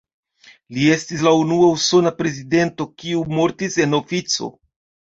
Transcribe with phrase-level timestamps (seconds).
[0.77, 4.55] Li estis la unua usona prezidento, kiu mortis en ofico.